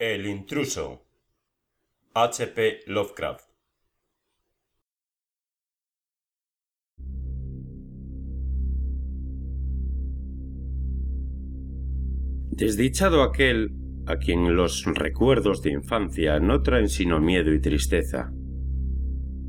El 0.00 0.26
intruso. 0.26 1.02
H.P. 2.14 2.82
Lovecraft. 2.86 3.50
Desdichado 12.52 13.24
aquel 13.24 13.72
a 14.06 14.18
quien 14.18 14.54
los 14.54 14.84
recuerdos 14.84 15.62
de 15.62 15.72
infancia 15.72 16.38
no 16.38 16.62
traen 16.62 16.88
sino 16.88 17.18
miedo 17.18 17.52
y 17.52 17.60
tristeza. 17.60 18.30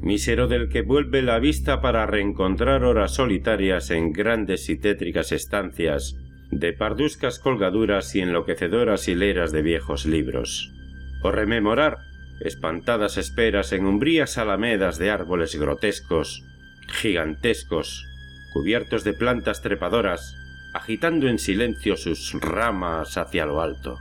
Mísero 0.02 0.48
del 0.48 0.68
que 0.68 0.82
vuelve 0.82 1.22
la 1.22 1.38
vista 1.38 1.80
para 1.80 2.08
reencontrar 2.08 2.84
horas 2.86 3.14
solitarias 3.14 3.92
en 3.92 4.12
grandes 4.12 4.68
y 4.70 4.80
tétricas 4.80 5.32
estancias 5.32 6.16
de 6.52 6.74
parduscas 6.74 7.40
colgaduras 7.40 8.16
y 8.16 8.22
enloquecedoras 8.22 9.08
hileras 9.08 9.52
de 9.52 9.62
viejos 9.62 10.06
libros, 10.06 10.74
o 11.22 11.32
rememorar 11.32 12.00
espantadas 12.40 13.18
esperas 13.18 13.74
en 13.74 13.86
umbrías 13.86 14.38
alamedas 14.38 14.98
de 14.98 15.12
árboles 15.12 15.56
grotescos, 15.56 16.44
gigantescos, 16.88 18.06
cubiertos 18.54 19.04
de 19.04 19.14
plantas 19.14 19.62
trepadoras, 19.62 20.36
agitando 20.74 21.28
en 21.28 21.40
silencio 21.40 21.98
sus 21.98 22.34
ramas 22.34 23.18
hacia 23.18 23.46
lo 23.46 23.62
alto. 23.62 24.00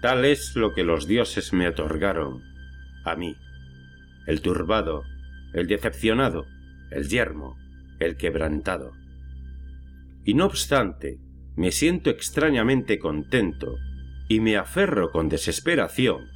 Tal 0.00 0.24
es 0.24 0.54
lo 0.56 0.74
que 0.74 0.84
los 0.84 1.06
dioses 1.06 1.52
me 1.52 1.68
otorgaron 1.68 2.42
a 3.04 3.16
mí, 3.16 3.36
el 4.26 4.40
turbado, 4.40 5.04
el 5.52 5.66
decepcionado, 5.66 6.46
el 6.90 7.08
yermo, 7.08 7.56
el 7.98 8.16
quebrantado. 8.16 8.97
Y 10.28 10.34
no 10.34 10.44
obstante, 10.44 11.16
me 11.56 11.72
siento 11.72 12.10
extrañamente 12.10 12.98
contento 12.98 13.78
y 14.28 14.40
me 14.40 14.58
aferro 14.58 15.10
con 15.10 15.30
desesperación 15.30 16.28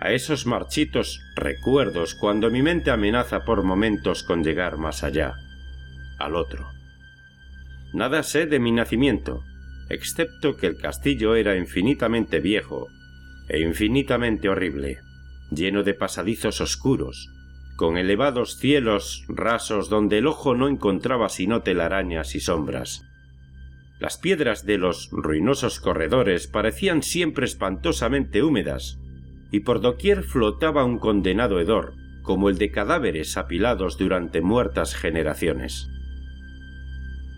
a 0.00 0.12
esos 0.12 0.46
marchitos 0.46 1.20
recuerdos 1.36 2.14
cuando 2.14 2.50
mi 2.50 2.62
mente 2.62 2.90
amenaza 2.90 3.44
por 3.44 3.64
momentos 3.64 4.22
con 4.22 4.42
llegar 4.42 4.78
más 4.78 5.04
allá, 5.04 5.34
al 6.18 6.36
otro. 6.36 6.70
Nada 7.92 8.22
sé 8.22 8.46
de 8.46 8.60
mi 8.60 8.72
nacimiento, 8.72 9.42
excepto 9.90 10.56
que 10.56 10.66
el 10.66 10.78
castillo 10.78 11.34
era 11.34 11.54
infinitamente 11.54 12.40
viejo 12.40 12.86
e 13.50 13.60
infinitamente 13.60 14.48
horrible, 14.48 15.00
lleno 15.50 15.82
de 15.82 15.92
pasadizos 15.92 16.62
oscuros, 16.62 17.28
con 17.76 17.98
elevados 17.98 18.56
cielos 18.56 19.26
rasos 19.28 19.90
donde 19.90 20.16
el 20.16 20.26
ojo 20.26 20.54
no 20.54 20.66
encontraba 20.66 21.28
sino 21.28 21.60
telarañas 21.60 22.34
y 22.34 22.40
sombras. 22.40 23.04
Las 23.98 24.16
piedras 24.16 24.64
de 24.64 24.78
los 24.78 25.10
ruinosos 25.10 25.80
corredores 25.80 26.46
parecían 26.46 27.02
siempre 27.02 27.46
espantosamente 27.46 28.42
húmedas, 28.42 29.00
y 29.50 29.60
por 29.60 29.80
doquier 29.80 30.22
flotaba 30.22 30.84
un 30.84 30.98
condenado 30.98 31.58
hedor, 31.58 31.94
como 32.22 32.48
el 32.48 32.58
de 32.58 32.70
cadáveres 32.70 33.36
apilados 33.36 33.98
durante 33.98 34.40
muertas 34.40 34.94
generaciones. 34.94 35.88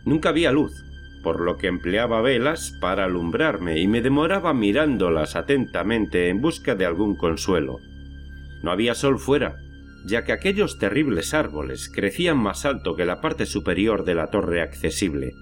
Nunca 0.04 0.30
había 0.30 0.52
luz, 0.52 0.84
por 1.22 1.40
lo 1.40 1.56
que 1.56 1.68
empleaba 1.68 2.20
velas 2.20 2.76
para 2.80 3.04
alumbrarme 3.04 3.78
y 3.78 3.86
me 3.86 4.02
demoraba 4.02 4.52
mirándolas 4.52 5.36
atentamente 5.36 6.28
en 6.28 6.40
busca 6.40 6.74
de 6.74 6.86
algún 6.86 7.16
consuelo. 7.16 7.78
No 8.62 8.70
había 8.70 8.94
sol 8.94 9.18
fuera, 9.18 9.56
ya 10.06 10.24
que 10.24 10.32
aquellos 10.32 10.78
terribles 10.78 11.34
árboles 11.34 11.90
crecían 11.94 12.38
más 12.38 12.64
alto 12.64 12.96
que 12.96 13.04
la 13.04 13.20
parte 13.20 13.46
superior 13.46 14.04
de 14.04 14.14
la 14.14 14.28
torre 14.28 14.62
accesible. 14.62 15.32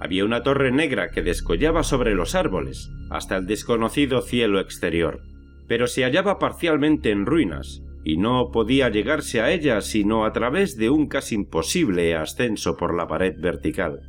Había 0.00 0.24
una 0.24 0.42
torre 0.42 0.70
negra 0.70 1.10
que 1.10 1.22
descollaba 1.22 1.82
sobre 1.82 2.14
los 2.14 2.34
árboles, 2.34 2.90
hasta 3.10 3.36
el 3.36 3.46
desconocido 3.46 4.20
cielo 4.22 4.60
exterior, 4.60 5.22
pero 5.66 5.86
se 5.86 6.04
hallaba 6.04 6.38
parcialmente 6.38 7.10
en 7.10 7.26
ruinas, 7.26 7.82
y 8.04 8.16
no 8.16 8.50
podía 8.52 8.88
llegarse 8.88 9.40
a 9.40 9.50
ella 9.50 9.80
sino 9.80 10.24
a 10.24 10.32
través 10.32 10.76
de 10.76 10.90
un 10.90 11.08
casi 11.08 11.34
imposible 11.34 12.14
ascenso 12.14 12.76
por 12.76 12.94
la 12.94 13.06
pared 13.08 13.34
vertical 13.38 14.02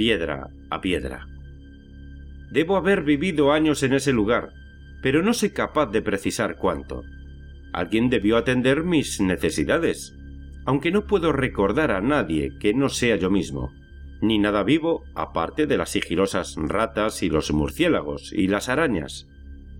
piedra 0.00 0.48
a 0.70 0.80
piedra. 0.80 1.26
Debo 2.50 2.78
haber 2.78 3.02
vivido 3.02 3.52
años 3.52 3.82
en 3.82 3.92
ese 3.92 4.14
lugar, 4.14 4.54
pero 5.02 5.22
no 5.22 5.34
soy 5.34 5.50
capaz 5.50 5.88
de 5.88 6.00
precisar 6.00 6.56
cuánto. 6.56 7.02
Alguien 7.74 8.08
debió 8.08 8.38
atender 8.38 8.82
mis 8.82 9.20
necesidades, 9.20 10.16
aunque 10.64 10.90
no 10.90 11.06
puedo 11.06 11.32
recordar 11.32 11.90
a 11.90 12.00
nadie 12.00 12.56
que 12.58 12.72
no 12.72 12.88
sea 12.88 13.16
yo 13.16 13.28
mismo, 13.28 13.74
ni 14.20 14.38
nada 14.38 14.62
vivo 14.62 15.04
aparte 15.14 15.66
de 15.66 15.76
las 15.76 15.90
sigilosas 15.90 16.56
ratas 16.56 17.22
y 17.22 17.30
los 17.30 17.52
murciélagos 17.52 18.32
y 18.32 18.48
las 18.48 18.68
arañas. 18.68 19.28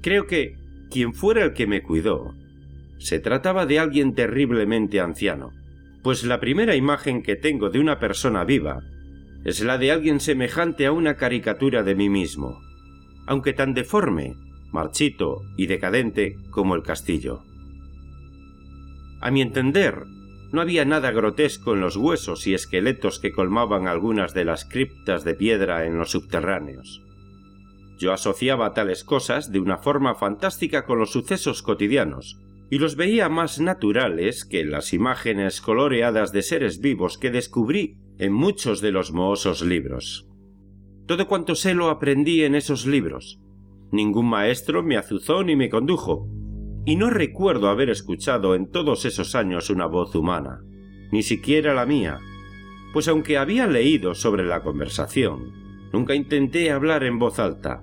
Creo 0.03 0.27
que, 0.27 0.56
quien 0.91 1.15
fuera 1.15 1.45
el 1.45 1.53
que 1.53 1.67
me 1.67 1.83
cuidó, 1.83 2.34
se 2.99 3.19
trataba 3.19 3.67
de 3.67 3.78
alguien 3.78 4.15
terriblemente 4.15 5.01
anciano, 5.01 5.53
pues 6.03 6.25
la 6.25 6.41
primera 6.41 6.77
imagen 6.77 7.23
que 7.23 7.37
tengo 7.37 7.71
de 7.71 7.78
una 7.78 7.99
persona 7.99 8.45
viva 8.45 8.83
es 9.45 9.62
la 9.62 9.78
de 9.78 9.93
alguien 9.93 10.21
semejante 10.21 10.87
a 10.87 10.93
una 10.93 11.17
caricatura 11.17 11.83
de 11.83 11.95
mí 11.95 12.09
mismo, 12.09 12.61
aunque 13.27 13.53
tan 13.53 13.75
deforme, 13.75 14.34
marchito 14.71 15.43
y 15.57 15.67
decadente 15.67 16.37
como 16.51 16.75
el 16.75 16.83
castillo. 16.83 17.43
A 19.21 19.31
mi 19.31 19.43
entender, 19.43 20.05
no 20.53 20.61
había 20.61 20.84
nada 20.84 21.11
grotesco 21.12 21.75
en 21.75 21.81
los 21.81 21.97
huesos 21.97 22.47
y 22.47 22.55
esqueletos 22.55 23.19
que 23.19 23.33
colmaban 23.33 23.87
algunas 23.87 24.34
de 24.34 24.44
las 24.44 24.65
criptas 24.65 25.25
de 25.25 25.34
piedra 25.34 25.87
en 25.87 25.97
los 25.97 26.11
subterráneos. 26.11 27.03
Yo 27.99 28.12
asociaba 28.12 28.72
tales 28.72 29.05
cosas 29.05 29.53
de 29.53 29.60
una 29.60 29.78
forma 29.78 30.15
fantástica 30.15 30.87
con 30.87 30.99
los 30.99 31.12
sucesos 31.12 31.62
cotidianos, 31.62 32.41
y 32.71 32.78
los 32.78 32.97
veía 32.97 33.28
más 33.28 33.60
naturales 33.60 34.44
que 34.44 34.65
las 34.65 34.93
imágenes 34.93 35.60
coloreadas 35.60 36.33
de 36.33 36.43
seres 36.43 36.81
vivos 36.81 37.19
que 37.19 37.31
descubrí 37.31 37.97
en 38.19 38.33
muchos 38.33 38.81
de 38.81 38.93
los 38.93 39.12
mohosos 39.12 39.62
libros. 39.62 40.28
Todo 41.06 41.27
cuanto 41.27 41.56
sé 41.56 41.75
lo 41.75 41.91
aprendí 41.91 42.44
en 42.44 42.55
esos 42.55 42.87
libros. 42.87 43.41
Ningún 43.91 44.27
maestro 44.28 44.84
me 44.84 44.97
azuzó 44.97 45.43
ni 45.43 45.56
me 45.56 45.69
condujo, 45.69 46.28
y 46.85 46.97
no 46.97 47.11
recuerdo 47.11 47.69
haber 47.69 47.91
escuchado 47.91 48.55
en 48.55 48.71
todos 48.71 49.05
esos 49.05 49.35
años 49.35 49.71
una 49.71 49.87
voz 49.87 50.15
humana, 50.15 50.63
ni 51.13 51.23
siquiera 51.23 51.75
la 51.75 51.87
mía, 51.87 52.19
pues 52.93 53.09
aunque 53.09 53.39
había 53.39 53.67
leído 53.67 54.15
sobre 54.15 54.45
la 54.45 54.63
conversación, 54.63 55.53
nunca 55.93 56.15
intenté 56.15 56.71
hablar 56.71 57.05
en 57.05 57.19
voz 57.19 57.39
alta. 57.39 57.83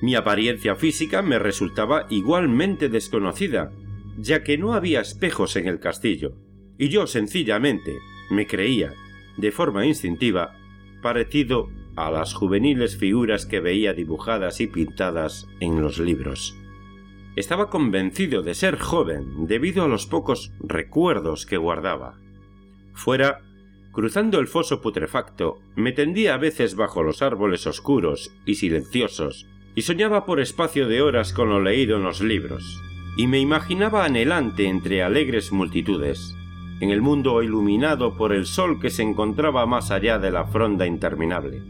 Mi 0.00 0.14
apariencia 0.14 0.76
física 0.76 1.22
me 1.22 1.38
resultaba 1.38 2.06
igualmente 2.10 2.88
desconocida, 2.88 3.72
ya 4.18 4.42
que 4.42 4.58
no 4.58 4.74
había 4.74 5.00
espejos 5.00 5.56
en 5.56 5.66
el 5.66 5.80
castillo, 5.80 6.36
y 6.78 6.88
yo 6.88 7.06
sencillamente 7.06 7.96
me 8.30 8.46
creía 8.46 8.92
de 9.36 9.52
forma 9.52 9.86
instintiva, 9.86 10.54
parecido 11.02 11.68
a 11.94 12.10
las 12.10 12.34
juveniles 12.34 12.96
figuras 12.96 13.46
que 13.46 13.60
veía 13.60 13.92
dibujadas 13.92 14.60
y 14.60 14.66
pintadas 14.66 15.48
en 15.60 15.80
los 15.80 15.98
libros. 15.98 16.56
Estaba 17.36 17.68
convencido 17.68 18.42
de 18.42 18.54
ser 18.54 18.78
joven 18.78 19.46
debido 19.46 19.84
a 19.84 19.88
los 19.88 20.06
pocos 20.06 20.52
recuerdos 20.58 21.44
que 21.44 21.58
guardaba. 21.58 22.18
Fuera, 22.94 23.42
cruzando 23.92 24.40
el 24.40 24.46
foso 24.46 24.80
putrefacto, 24.80 25.58
me 25.74 25.92
tendía 25.92 26.32
a 26.32 26.38
veces 26.38 26.76
bajo 26.76 27.02
los 27.02 27.20
árboles 27.20 27.66
oscuros 27.66 28.34
y 28.46 28.54
silenciosos, 28.54 29.46
y 29.74 29.82
soñaba 29.82 30.24
por 30.24 30.40
espacio 30.40 30.88
de 30.88 31.02
horas 31.02 31.34
con 31.34 31.50
lo 31.50 31.60
leído 31.60 31.98
en 31.98 32.04
los 32.04 32.22
libros, 32.22 32.80
y 33.18 33.26
me 33.26 33.38
imaginaba 33.38 34.06
anhelante 34.06 34.66
entre 34.66 35.02
alegres 35.02 35.52
multitudes, 35.52 36.34
en 36.80 36.90
el 36.90 37.02
mundo 37.02 37.42
iluminado 37.42 38.16
por 38.16 38.32
el 38.32 38.46
sol 38.46 38.80
que 38.80 38.88
se 38.88 39.02
encontraba 39.02 39.66
más 39.66 39.90
allá 39.90 40.18
de 40.18 40.30
la 40.30 40.46
fronda 40.46 40.86
interminable. 40.86 41.62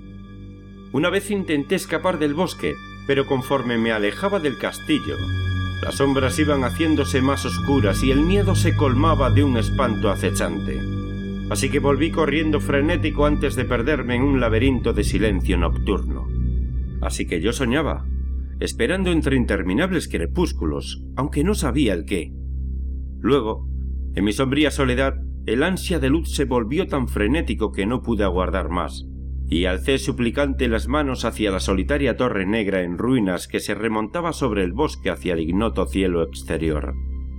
Una 0.92 1.10
vez 1.10 1.32
intenté 1.32 1.74
escapar 1.74 2.20
del 2.20 2.34
bosque, 2.34 2.76
pero 3.08 3.26
conforme 3.26 3.78
me 3.78 3.90
alejaba 3.90 4.38
del 4.38 4.58
castillo, 4.58 5.16
las 5.82 5.96
sombras 5.96 6.38
iban 6.38 6.62
haciéndose 6.62 7.20
más 7.20 7.44
oscuras 7.44 8.02
y 8.02 8.10
el 8.10 8.20
miedo 8.20 8.54
se 8.54 8.76
colmaba 8.76 9.30
de 9.30 9.44
un 9.44 9.56
espanto 9.56 10.10
acechante. 10.10 10.80
Así 11.50 11.70
que 11.70 11.78
volví 11.78 12.10
corriendo 12.10 12.60
frenético 12.60 13.26
antes 13.26 13.54
de 13.54 13.64
perderme 13.64 14.16
en 14.16 14.22
un 14.22 14.40
laberinto 14.40 14.92
de 14.92 15.04
silencio 15.04 15.56
nocturno. 15.56 16.26
Así 17.00 17.26
que 17.26 17.40
yo 17.40 17.52
soñaba, 17.52 18.06
esperando 18.58 19.12
entre 19.12 19.36
interminables 19.36 20.08
crepúsculos, 20.08 21.02
aunque 21.14 21.44
no 21.44 21.54
sabía 21.54 21.92
el 21.94 22.04
qué. 22.04 22.32
Luego, 23.20 23.68
en 24.14 24.24
mi 24.24 24.32
sombría 24.32 24.70
soledad, 24.70 25.14
el 25.44 25.62
ansia 25.62 26.00
de 26.00 26.10
luz 26.10 26.34
se 26.34 26.46
volvió 26.46 26.88
tan 26.88 27.06
frenético 27.06 27.70
que 27.70 27.86
no 27.86 28.02
pude 28.02 28.24
aguardar 28.24 28.68
más, 28.70 29.06
y 29.48 29.66
alcé 29.66 29.98
suplicante 29.98 30.68
las 30.68 30.88
manos 30.88 31.24
hacia 31.24 31.50
la 31.50 31.60
solitaria 31.60 32.16
torre 32.16 32.46
negra 32.46 32.82
en 32.82 32.98
ruinas 32.98 33.46
que 33.46 33.60
se 33.60 33.74
remontaba 33.74 34.32
sobre 34.32 34.64
el 34.64 34.72
bosque 34.72 35.10
hacia 35.10 35.34
el 35.34 35.40
ignoto 35.40 35.86
cielo 35.86 36.22
exterior. 36.22 36.94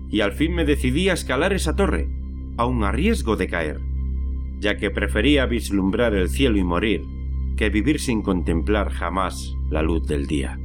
Y 0.10 0.22
al 0.22 0.32
fin 0.32 0.56
me 0.56 0.64
decidí 0.64 1.10
a 1.10 1.14
escalar 1.14 1.52
esa 1.52 1.76
torre, 1.76 2.08
aun 2.56 2.84
a 2.84 2.92
riesgo 2.92 3.36
de 3.36 3.48
caer, 3.48 3.82
ya 4.60 4.78
que 4.78 4.90
prefería 4.90 5.46
vislumbrar 5.46 6.14
el 6.14 6.30
cielo 6.30 6.58
y 6.58 6.64
morir, 6.64 7.02
que 7.58 7.70
vivir 7.70 8.00
sin 8.00 8.22
contemplar 8.22 8.90
jamás 8.90 9.54
la 9.70 9.82
luz 9.82 10.08
del 10.08 10.28
día. 10.28 10.58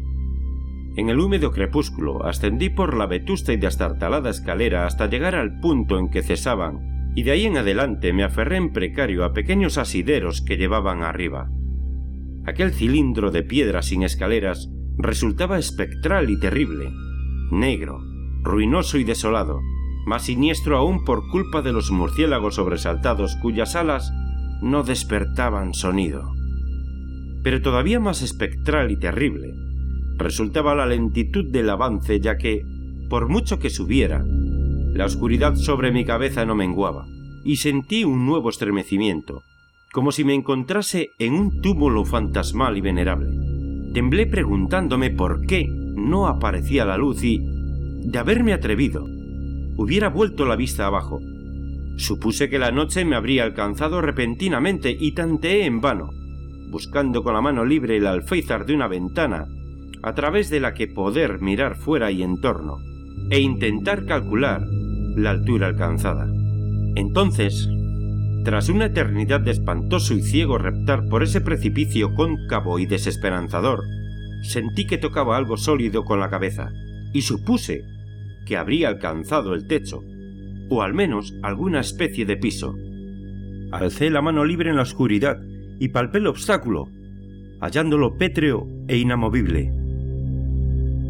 En 0.94 1.08
el 1.08 1.18
húmedo 1.18 1.50
crepúsculo 1.50 2.24
ascendí 2.24 2.68
por 2.68 2.96
la 2.96 3.06
vetusta 3.06 3.52
y 3.52 3.56
destartalada 3.56 4.30
escalera 4.30 4.86
hasta 4.86 5.08
llegar 5.08 5.34
al 5.34 5.58
punto 5.58 5.98
en 5.98 6.10
que 6.10 6.22
cesaban, 6.22 6.91
y 7.14 7.22
de 7.22 7.32
ahí 7.32 7.44
en 7.44 7.56
adelante 7.56 8.12
me 8.12 8.24
aferré 8.24 8.56
en 8.56 8.72
precario 8.72 9.24
a 9.24 9.32
pequeños 9.32 9.78
asideros 9.78 10.42
que 10.42 10.56
llevaban 10.56 11.02
arriba. 11.02 11.50
Aquel 12.44 12.72
cilindro 12.72 13.30
de 13.30 13.42
piedra 13.42 13.82
sin 13.82 14.02
escaleras 14.02 14.70
resultaba 14.98 15.58
espectral 15.58 16.30
y 16.30 16.38
terrible, 16.38 16.90
negro, 17.50 18.00
ruinoso 18.42 18.98
y 18.98 19.04
desolado, 19.04 19.60
más 20.06 20.24
siniestro 20.24 20.76
aún 20.76 21.04
por 21.04 21.28
culpa 21.28 21.62
de 21.62 21.72
los 21.72 21.90
murciélagos 21.90 22.56
sobresaltados 22.56 23.36
cuyas 23.36 23.76
alas 23.76 24.12
no 24.62 24.82
despertaban 24.82 25.74
sonido. 25.74 26.32
Pero 27.42 27.60
todavía 27.60 28.00
más 28.00 28.22
espectral 28.22 28.90
y 28.90 28.96
terrible 28.96 29.52
resultaba 30.16 30.74
la 30.74 30.86
lentitud 30.86 31.50
del 31.50 31.70
avance, 31.70 32.20
ya 32.20 32.36
que, 32.36 32.62
por 33.08 33.28
mucho 33.28 33.58
que 33.58 33.70
subiera, 33.70 34.24
la 34.94 35.06
oscuridad 35.06 35.54
sobre 35.56 35.90
mi 35.90 36.04
cabeza 36.04 36.44
no 36.44 36.54
menguaba, 36.54 37.06
y 37.44 37.56
sentí 37.56 38.04
un 38.04 38.26
nuevo 38.26 38.50
estremecimiento, 38.50 39.42
como 39.92 40.12
si 40.12 40.24
me 40.24 40.34
encontrase 40.34 41.10
en 41.18 41.34
un 41.34 41.60
túmulo 41.60 42.04
fantasmal 42.04 42.76
y 42.76 42.80
venerable. 42.80 43.30
Temblé 43.92 44.26
preguntándome 44.26 45.10
por 45.10 45.46
qué 45.46 45.66
no 45.68 46.26
aparecía 46.26 46.84
la 46.84 46.96
luz 46.96 47.22
y, 47.24 47.40
de 47.42 48.18
haberme 48.18 48.52
atrevido, 48.52 49.04
hubiera 49.76 50.08
vuelto 50.08 50.44
la 50.46 50.56
vista 50.56 50.86
abajo. 50.86 51.20
Supuse 51.96 52.48
que 52.48 52.58
la 52.58 52.70
noche 52.70 53.04
me 53.04 53.16
habría 53.16 53.44
alcanzado 53.44 54.00
repentinamente 54.00 54.96
y 54.98 55.12
tanteé 55.12 55.66
en 55.66 55.80
vano, 55.80 56.10
buscando 56.70 57.22
con 57.22 57.34
la 57.34 57.42
mano 57.42 57.64
libre 57.64 57.98
el 57.98 58.06
alféizar 58.06 58.64
de 58.64 58.74
una 58.74 58.88
ventana 58.88 59.46
a 60.02 60.14
través 60.14 60.50
de 60.50 60.60
la 60.60 60.74
que 60.74 60.88
poder 60.88 61.40
mirar 61.40 61.76
fuera 61.76 62.10
y 62.10 62.22
en 62.22 62.40
torno, 62.40 62.78
e 63.30 63.40
intentar 63.40 64.04
calcular 64.04 64.66
la 65.16 65.30
altura 65.30 65.68
alcanzada. 65.68 66.26
Entonces, 66.96 67.68
tras 68.44 68.68
una 68.68 68.86
eternidad 68.86 69.40
de 69.40 69.52
espantoso 69.52 70.14
y 70.14 70.22
ciego 70.22 70.58
reptar 70.58 71.08
por 71.08 71.22
ese 71.22 71.40
precipicio 71.40 72.14
cóncavo 72.14 72.78
y 72.78 72.86
desesperanzador, 72.86 73.82
sentí 74.42 74.86
que 74.86 74.98
tocaba 74.98 75.36
algo 75.36 75.56
sólido 75.56 76.04
con 76.04 76.18
la 76.18 76.28
cabeza, 76.28 76.70
y 77.12 77.22
supuse 77.22 77.84
que 78.46 78.56
habría 78.56 78.88
alcanzado 78.88 79.54
el 79.54 79.66
techo, 79.66 80.02
o 80.68 80.82
al 80.82 80.94
menos 80.94 81.34
alguna 81.42 81.80
especie 81.80 82.24
de 82.26 82.36
piso. 82.36 82.74
Alcé 83.70 84.10
la 84.10 84.22
mano 84.22 84.44
libre 84.44 84.70
en 84.70 84.76
la 84.76 84.82
oscuridad 84.82 85.38
y 85.78 85.88
palpé 85.88 86.18
el 86.18 86.26
obstáculo, 86.26 86.88
hallándolo 87.60 88.16
pétreo 88.18 88.66
e 88.88 88.98
inamovible. 88.98 89.72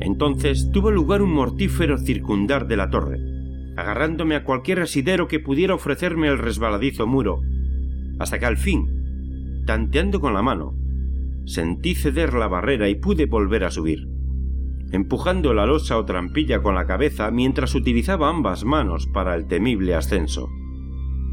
Entonces 0.00 0.70
tuvo 0.72 0.90
lugar 0.90 1.22
un 1.22 1.32
mortífero 1.32 1.96
circundar 1.96 2.66
de 2.66 2.76
la 2.76 2.90
torre, 2.90 3.31
agarrándome 3.76 4.34
a 4.34 4.44
cualquier 4.44 4.80
asidero 4.80 5.28
que 5.28 5.40
pudiera 5.40 5.74
ofrecerme 5.74 6.28
el 6.28 6.38
resbaladizo 6.38 7.06
muro, 7.06 7.40
hasta 8.18 8.38
que 8.38 8.46
al 8.46 8.56
fin, 8.56 9.62
tanteando 9.66 10.20
con 10.20 10.34
la 10.34 10.42
mano, 10.42 10.74
sentí 11.44 11.94
ceder 11.94 12.34
la 12.34 12.48
barrera 12.48 12.88
y 12.88 12.94
pude 12.94 13.26
volver 13.26 13.64
a 13.64 13.70
subir, 13.70 14.08
empujando 14.92 15.54
la 15.54 15.66
losa 15.66 15.98
o 15.98 16.04
trampilla 16.04 16.62
con 16.62 16.74
la 16.74 16.86
cabeza 16.86 17.30
mientras 17.30 17.74
utilizaba 17.74 18.28
ambas 18.28 18.64
manos 18.64 19.06
para 19.06 19.34
el 19.34 19.46
temible 19.46 19.94
ascenso. 19.94 20.48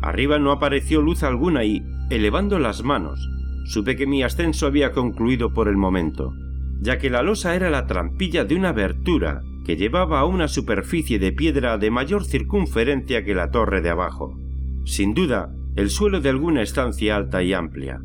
Arriba 0.02 0.40
no 0.40 0.52
apareció 0.52 1.02
luz 1.02 1.24
alguna 1.24 1.66
y, 1.66 1.84
elevando 2.10 2.58
las 2.58 2.84
manos, 2.84 3.30
supe 3.66 3.96
que 3.96 4.08
mi 4.08 4.24
ascenso 4.24 4.66
había 4.66 4.94
concluido 4.94 5.54
por 5.54 5.68
el 5.68 5.76
momento 5.76 6.34
ya 6.82 6.98
que 6.98 7.10
la 7.10 7.22
losa 7.22 7.56
era 7.56 7.70
la 7.70 7.88
trampilla 7.88 8.46
de 8.46 8.56
una 8.56 8.70
abertura 8.70 9.42
que 9.66 9.76
llevaba 9.76 10.20
a 10.20 10.26
una 10.26 10.48
superficie 10.48 11.20
de 11.20 11.32
piedra 11.32 11.78
de 11.78 11.92
mayor 11.92 12.26
circunferencia 12.26 13.24
que 13.24 13.36
la 13.36 13.52
torre 13.52 13.82
de 13.82 13.90
abajo. 13.90 14.38
Sin 14.86 15.14
duda, 15.14 15.54
el 15.76 15.90
suelo 15.90 16.22
de 16.22 16.30
alguna 16.30 16.62
estancia 16.62 17.16
alta 17.16 17.44
y 17.44 17.54
amplia. 17.54 18.02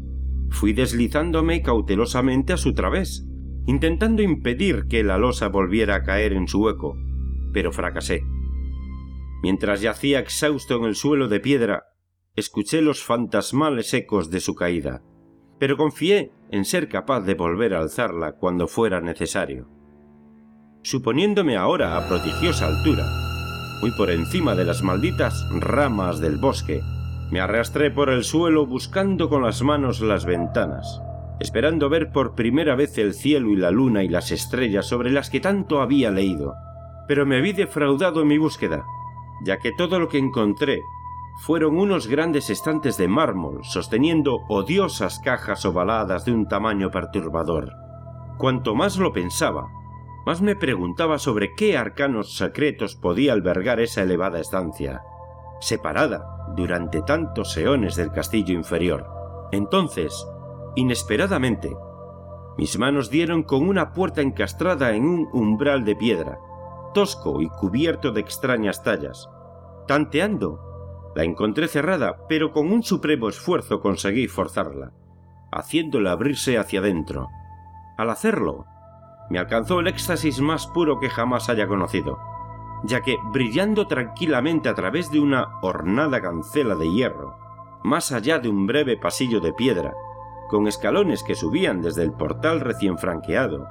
Fui 0.51 0.73
deslizándome 0.73 1.63
cautelosamente 1.63 2.53
a 2.53 2.57
su 2.57 2.75
través, 2.75 3.27
intentando 3.67 4.23
impedir 4.23 4.87
que 4.89 5.03
la 5.03 5.19
losa 5.19 5.49
volviera 5.49 5.97
a 5.97 6.03
caer 6.03 6.33
en 6.33 6.47
su 6.47 6.63
hueco, 6.63 6.97
pero 7.53 7.73
fracasé. 7.73 8.23
Mientras 9.43 9.81
yacía 9.81 10.21
exhausto 10.21 10.77
en 10.77 10.85
el 10.85 10.95
suelo 10.95 11.29
de 11.29 11.41
piedra, 11.41 11.85
escuché 12.37 12.83
los 12.83 13.03
fantasmales 13.03 13.93
ecos 13.95 14.31
de 14.31 14.41
su 14.41 14.55
caída 14.55 15.03
pero 15.59 15.77
confié 15.77 16.33
en 16.51 16.65
ser 16.65 16.89
capaz 16.89 17.23
de 17.23 17.35
volver 17.35 17.75
a 17.75 17.81
alzarla 17.81 18.33
cuando 18.33 18.69
fuera 18.69 19.01
necesario. 19.01 19.69
Suponiéndome 20.85 21.57
ahora 21.57 21.97
a 21.97 22.07
prodigiosa 22.07 22.67
altura, 22.67 23.07
muy 23.81 23.91
por 23.93 24.11
encima 24.11 24.55
de 24.55 24.67
las 24.67 24.83
malditas 24.83 25.49
ramas 25.59 26.21
del 26.21 26.37
bosque, 26.37 26.83
me 27.31 27.41
arrastré 27.41 27.91
por 27.91 28.11
el 28.11 28.23
suelo 28.23 28.67
buscando 28.67 29.31
con 29.31 29.43
las 29.43 29.63
manos 29.63 30.03
las 30.03 30.27
ventanas, 30.27 31.01
esperando 31.41 31.89
ver 31.89 32.13
por 32.13 32.35
primera 32.35 32.75
vez 32.75 32.99
el 32.99 33.15
cielo 33.15 33.49
y 33.49 33.57
la 33.57 33.71
luna 33.71 34.05
y 34.05 34.09
las 34.09 34.31
estrellas 34.31 34.85
sobre 34.85 35.11
las 35.11 35.31
que 35.31 35.41
tanto 35.41 35.81
había 35.81 36.11
leído. 36.11 36.53
Pero 37.09 37.25
me 37.25 37.41
vi 37.41 37.55
defraudado 37.55 38.21
en 38.21 38.29
mi 38.29 38.37
búsqueda, 38.37 38.85
ya 39.43 39.57
que 39.57 39.73
todo 39.73 39.99
lo 39.99 40.11
que 40.11 40.19
encontré 40.19 40.83
fueron 41.47 41.79
unos 41.79 42.09
grandes 42.09 42.51
estantes 42.51 42.99
de 42.99 43.09
mármol 43.09 43.61
sosteniendo 43.65 44.41
odiosas 44.51 45.19
cajas 45.21 45.65
ovaladas 45.65 46.27
de 46.27 46.33
un 46.33 46.47
tamaño 46.47 46.91
perturbador. 46.91 47.73
Cuanto 48.37 48.75
más 48.75 48.99
lo 48.99 49.15
pensaba, 49.15 49.67
más 50.27 50.41
me 50.41 50.57
preguntaba 50.57 51.19
sobre 51.19 51.55
qué 51.55 51.77
arcanos 51.77 52.37
secretos 52.37 52.97
podía 52.97 53.33
albergar 53.33 53.81
esa 53.81 54.03
elevada 54.03 54.41
estancia, 54.41 55.03
separada 55.61 56.27
durante 56.57 57.03
tantos 57.03 57.57
eones 57.57 57.97
del 57.97 58.11
castillo 58.11 58.55
inferior. 58.55 59.07
Entonces, 59.53 60.27
inesperadamente, 60.77 61.75
mis 62.57 62.79
manos 62.79 63.11
dieron 63.11 63.43
con 63.43 63.69
una 63.69 63.93
puerta 63.93 64.23
encastrada 64.23 64.95
en 64.95 65.05
un 65.05 65.29
umbral 65.33 65.85
de 65.85 65.97
piedra, 65.97 66.39
tosco 66.95 67.41
y 67.43 67.49
cubierto 67.49 68.13
de 68.13 68.21
extrañas 68.21 68.83
tallas. 68.83 69.29
Tanteando, 69.87 71.13
la 71.15 71.25
encontré 71.25 71.69
cerrada, 71.69 72.27
pero 72.29 72.53
con 72.53 72.73
un 72.73 72.83
supremo 72.83 73.29
esfuerzo 73.29 73.81
conseguí 73.81 74.29
forzarla, 74.29 74.93
haciéndola 75.53 76.13
abrirse 76.13 76.59
hacia 76.59 76.81
adentro. 76.81 77.29
Al 77.99 78.11
hacerlo, 78.11 78.67
me 79.31 79.39
alcanzó 79.39 79.81
el 79.81 79.87
éxtasis 79.87 80.41
más 80.41 80.67
puro 80.67 80.99
que 81.01 81.11
jamás 81.11 81.49
haya 81.49 81.67
conocido, 81.67 82.19
ya 82.85 83.01
que, 83.01 83.17
brillando 83.33 83.87
tranquilamente 83.87 84.69
a 84.69 84.75
través 84.75 85.11
de 85.11 85.21
una 85.21 85.49
ornada 85.63 86.21
cancela 86.21 86.75
de 86.75 86.91
hierro, 86.91 87.39
más 87.83 88.13
allá 88.13 88.39
de 88.39 88.49
un 88.49 88.67
breve 88.67 88.97
pasillo 88.97 89.41
de 89.41 89.53
piedra, 89.53 89.93
con 90.49 90.67
escalones 90.67 91.23
que 91.23 91.35
subían 91.35 91.81
desde 91.81 92.03
el 92.03 92.13
portal 92.13 92.61
recién 92.61 92.99
franqueado, 92.99 93.67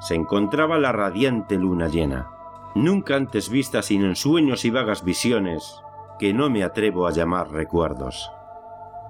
se 0.00 0.14
encontraba 0.14 0.78
la 0.78 0.92
radiante 0.92 1.56
luna 1.56 1.88
llena, 1.88 2.30
nunca 2.74 3.16
antes 3.16 3.48
vista 3.48 3.82
sin 3.82 4.04
en 4.04 4.16
sueños 4.16 4.64
y 4.64 4.70
vagas 4.70 5.04
visiones, 5.04 5.82
que 6.18 6.32
no 6.32 6.50
me 6.50 6.62
atrevo 6.62 7.06
a 7.06 7.10
llamar 7.10 7.50
recuerdos. 7.50 8.30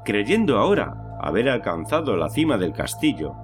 Creyendo 0.05 0.59
ahora 0.59 1.17
haber 1.21 1.49
alcanzado 1.49 2.17
la 2.17 2.29
cima 2.29 2.59
del 2.59 2.73
castillo, 2.73 3.35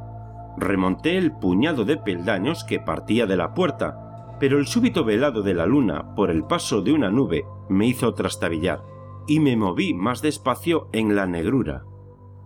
remonté 0.61 1.17
el 1.17 1.33
puñado 1.33 1.85
de 1.85 1.97
peldaños 1.97 2.65
que 2.65 2.79
partía 2.79 3.27
de 3.27 3.37
la 3.37 3.55
puerta, 3.55 4.37
pero 4.39 4.59
el 4.59 4.67
súbito 4.67 5.05
velado 5.05 5.43
de 5.43 5.55
la 5.55 5.67
luna 5.67 6.15
por 6.15 6.31
el 6.31 6.45
paso 6.45 6.83
de 6.83 6.93
una 6.93 7.11
nube 7.11 7.45
me 7.69 7.87
hizo 7.87 8.15
trastabillar, 8.15 8.83
y 9.27 9.41
me 9.41 9.57
moví 9.57 9.95
más 9.95 10.23
despacio 10.23 10.89
en 10.93 11.15
la 11.15 11.27
negrura. 11.27 11.85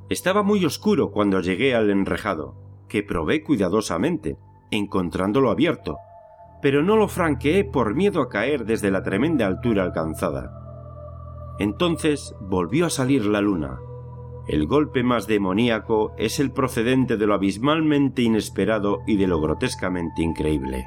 Estaba 0.09 0.43
muy 0.43 0.65
oscuro 0.65 1.11
cuando 1.11 1.41
llegué 1.41 1.75
al 1.75 1.91
enrejado, 1.91 2.57
que 2.89 3.03
probé 3.03 3.43
cuidadosamente, 3.43 4.37
encontrándolo 4.71 5.51
abierto, 5.51 5.97
pero 6.61 6.83
no 6.83 6.97
lo 6.97 7.09
franqueé 7.09 7.65
por 7.65 7.95
miedo 7.95 8.21
a 8.23 8.29
caer 8.29 8.65
desde 8.65 8.91
la 8.91 9.03
tremenda 9.03 9.47
altura 9.47 9.83
alcanzada. 9.83 10.61
Entonces 11.59 12.35
volvió 12.41 12.87
a 12.87 12.91
salir 12.91 13.27
la 13.27 13.41
luna. 13.41 13.79
El 14.47 14.67
golpe 14.67 15.03
más 15.03 15.27
demoníaco 15.27 16.13
es 16.19 16.39
el 16.39 16.51
procedente 16.51 17.17
de 17.17 17.27
lo 17.27 17.35
abismalmente 17.35 18.23
inesperado 18.23 19.01
y 19.07 19.17
de 19.17 19.27
lo 19.27 19.41
grotescamente 19.41 20.23
increíble. 20.23 20.87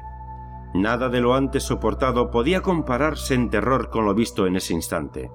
Nada 0.74 1.08
de 1.08 1.20
lo 1.20 1.34
antes 1.34 1.64
soportado 1.64 2.30
podía 2.30 2.60
compararse 2.60 3.34
en 3.34 3.50
terror 3.50 3.90
con 3.90 4.04
lo 4.04 4.14
visto 4.14 4.46
en 4.46 4.54
ese 4.56 4.74
instante, 4.74 5.30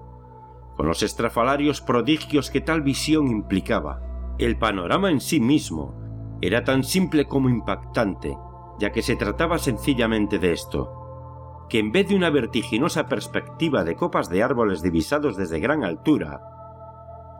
con 0.77 0.87
los 0.87 1.03
estrafalarios 1.03 1.81
prodigios 1.81 2.49
que 2.49 2.61
tal 2.61 2.81
visión 2.81 3.27
implicaba. 3.27 4.01
El 4.37 4.57
panorama 4.57 5.11
en 5.11 5.19
sí 5.19 5.39
mismo 5.41 5.95
era 6.41 6.63
tan 6.63 6.83
simple 6.83 7.25
como 7.25 7.49
impactante, 7.49 8.37
ya 8.79 8.91
que 8.91 9.01
se 9.01 9.17
trataba 9.17 9.57
sencillamente 9.57 10.39
de 10.39 10.53
esto, 10.53 11.65
que 11.69 11.79
en 11.79 11.91
vez 11.91 12.07
de 12.07 12.15
una 12.15 12.29
vertiginosa 12.29 13.07
perspectiva 13.07 13.83
de 13.83 13.95
copas 13.95 14.29
de 14.29 14.43
árboles 14.43 14.81
divisados 14.81 15.35
desde 15.35 15.59
gran 15.59 15.83
altura, 15.83 16.52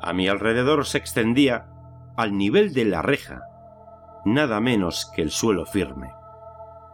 a 0.03 0.13
mi 0.13 0.27
alrededor 0.27 0.86
se 0.86 0.98
extendía, 0.98 1.69
al 2.17 2.38
nivel 2.38 2.74
de 2.74 2.86
la 2.86 3.01
reja, 3.01 3.41
nada 4.25 4.60
menos 4.60 5.12
que 5.15 5.22
el 5.22 5.31
suelo 5.31 5.65
firme. 5.65 6.12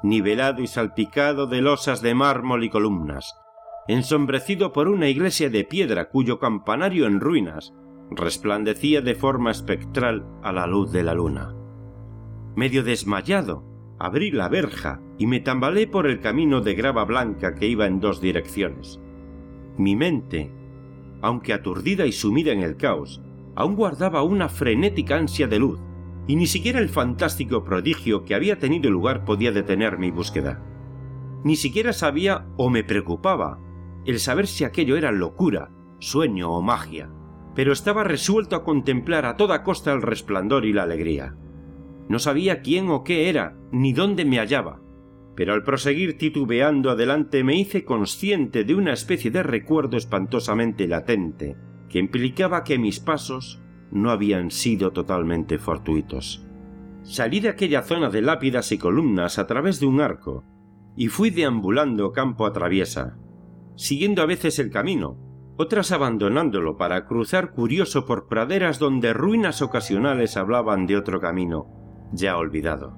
nivelado 0.01 0.61
y 0.61 0.67
salpicado 0.67 1.45
de 1.45 1.61
losas 1.61 2.01
de 2.01 2.15
mármol 2.15 2.63
y 2.63 2.69
columnas, 2.69 3.35
ensombrecido 3.89 4.71
por 4.71 4.87
una 4.87 5.09
iglesia 5.09 5.49
de 5.49 5.65
piedra 5.65 6.07
cuyo 6.07 6.39
campanario 6.39 7.05
en 7.05 7.19
ruinas 7.19 7.73
resplandecía 8.11 9.01
de 9.01 9.15
forma 9.15 9.51
espectral 9.51 10.25
a 10.41 10.53
la 10.53 10.67
luz 10.67 10.93
de 10.93 11.03
la 11.03 11.13
luna. 11.13 11.53
Medio 12.55 12.83
desmayado, 12.83 13.65
abrí 13.99 14.31
la 14.31 14.47
verja 14.47 15.01
y 15.17 15.27
me 15.27 15.41
tambalé 15.41 15.85
por 15.85 16.07
el 16.07 16.21
camino 16.21 16.61
de 16.61 16.75
grava 16.75 17.03
blanca 17.03 17.55
que 17.55 17.67
iba 17.67 17.85
en 17.85 17.99
dos 17.99 18.21
direcciones. 18.21 19.01
Mi 19.77 19.95
mente, 19.95 20.51
aunque 21.21 21.53
aturdida 21.53 22.05
y 22.05 22.11
sumida 22.11 22.51
en 22.51 22.61
el 22.61 22.77
caos, 22.77 23.21
aún 23.55 23.75
guardaba 23.75 24.23
una 24.23 24.49
frenética 24.49 25.17
ansia 25.17 25.47
de 25.47 25.59
luz, 25.59 25.79
y 26.27 26.35
ni 26.35 26.47
siquiera 26.47 26.79
el 26.79 26.89
fantástico 26.89 27.63
prodigio 27.63 28.23
que 28.23 28.35
había 28.35 28.59
tenido 28.59 28.89
lugar 28.89 29.25
podía 29.25 29.51
detener 29.51 29.97
mi 29.97 30.11
búsqueda. 30.11 30.63
Ni 31.43 31.55
siquiera 31.55 31.93
sabía 31.93 32.45
o 32.57 32.69
me 32.69 32.83
preocupaba 32.83 33.59
el 34.05 34.19
saber 34.19 34.47
si 34.47 34.63
aquello 34.63 34.97
era 34.97 35.11
locura, 35.11 35.71
sueño 35.99 36.51
o 36.51 36.61
magia, 36.61 37.09
pero 37.55 37.73
estaba 37.73 38.03
resuelto 38.03 38.55
a 38.55 38.63
contemplar 38.63 39.25
a 39.25 39.37
toda 39.37 39.63
costa 39.63 39.91
el 39.91 40.01
resplandor 40.01 40.65
y 40.65 40.73
la 40.73 40.83
alegría. 40.83 41.35
No 42.07 42.19
sabía 42.19 42.61
quién 42.61 42.89
o 42.89 43.03
qué 43.03 43.29
era, 43.29 43.57
ni 43.71 43.93
dónde 43.93 44.25
me 44.25 44.37
hallaba, 44.37 44.81
pero 45.39 45.53
al 45.53 45.63
proseguir 45.63 46.17
titubeando 46.17 46.89
adelante 46.89 47.45
me 47.45 47.55
hice 47.55 47.85
consciente 47.85 48.65
de 48.65 48.75
una 48.75 48.91
especie 48.91 49.31
de 49.31 49.41
recuerdo 49.41 49.95
espantosamente 49.95 50.85
latente, 50.85 51.55
que 51.87 51.97
implicaba 51.97 52.65
que 52.65 52.77
mis 52.77 52.99
pasos 52.99 53.61
no 53.89 54.11
habían 54.11 54.51
sido 54.51 54.91
totalmente 54.91 55.57
fortuitos. 55.57 56.45
Salí 57.03 57.39
de 57.39 57.47
aquella 57.47 57.83
zona 57.83 58.09
de 58.09 58.21
lápidas 58.21 58.73
y 58.73 58.77
columnas 58.77 59.39
a 59.39 59.47
través 59.47 59.79
de 59.79 59.85
un 59.85 60.01
arco, 60.01 60.43
y 60.97 61.07
fui 61.07 61.29
deambulando 61.29 62.11
campo 62.11 62.45
a 62.45 62.51
traviesa, 62.51 63.17
siguiendo 63.77 64.21
a 64.21 64.25
veces 64.25 64.59
el 64.59 64.69
camino, 64.69 65.15
otras 65.55 65.93
abandonándolo 65.93 66.75
para 66.75 67.05
cruzar 67.05 67.51
curioso 67.51 68.05
por 68.05 68.27
praderas 68.27 68.77
donde 68.77 69.13
ruinas 69.13 69.61
ocasionales 69.61 70.35
hablaban 70.35 70.85
de 70.85 70.97
otro 70.97 71.21
camino, 71.21 71.67
ya 72.11 72.35
olvidado. 72.35 72.97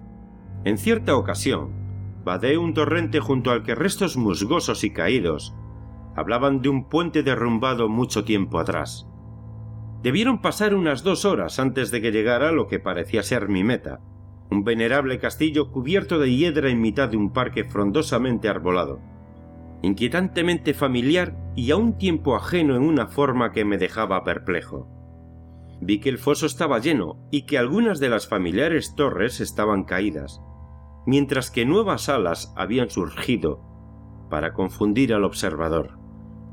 En 0.64 0.80
cierta 0.80 1.16
ocasión, 1.16 1.81
vadé 2.24 2.58
un 2.58 2.74
torrente 2.74 3.20
junto 3.20 3.52
al 3.52 3.64
que 3.64 3.76
restos 3.76 4.18
musgosos 4.18 4.84
y 4.84 4.92
caídos 4.92 5.56
hablaban 6.16 6.62
de 6.62 6.70
un 6.70 6.90
puente 6.90 7.24
derrumbado 7.24 7.88
mucho 7.88 8.26
tiempo 8.26 8.60
atrás. 8.60 9.08
Debieron 10.04 10.42
pasar 10.42 10.76
unas 10.76 11.04
dos 11.04 11.26
horas 11.26 11.60
antes 11.60 11.92
de 11.92 12.02
que 12.02 12.12
llegara 12.12 12.52
lo 12.52 12.68
que 12.68 12.80
parecía 12.80 13.24
ser 13.24 13.48
mi 13.48 13.64
meta, 13.64 14.02
un 14.50 14.64
venerable 14.64 15.20
castillo 15.20 15.72
cubierto 15.72 16.20
de 16.20 16.36
hiedra 16.36 16.70
en 16.70 16.82
mitad 16.82 17.10
de 17.10 17.18
un 17.18 17.32
parque 17.32 17.64
frondosamente 17.64 18.50
arbolado 18.50 19.00
inquietantemente 19.82 20.74
familiar 20.74 21.36
y 21.56 21.72
a 21.72 21.76
un 21.76 21.98
tiempo 21.98 22.36
ajeno 22.36 22.76
en 22.76 22.84
una 22.84 23.08
forma 23.08 23.52
que 23.52 23.66
me 23.66 23.78
dejaba 23.78 24.24
perplejo. 24.24 24.88
Vi 25.82 26.00
que 26.00 26.10
el 26.10 26.20
foso 26.20 26.46
estaba 26.46 26.80
lleno 26.80 27.28
y 27.32 27.46
que 27.46 27.58
algunas 27.58 28.00
de 28.00 28.10
las 28.10 28.28
familiares 28.28 28.94
torres 28.96 29.42
estaban 29.42 29.84
caídas, 29.84 30.40
mientras 31.12 31.52
que 31.52 31.66
nuevas 31.66 32.08
alas 32.08 32.54
habían 32.56 32.90
surgido 32.90 33.60
para 34.30 34.54
confundir 34.54 35.14
al 35.14 35.26
observador. 35.26 36.00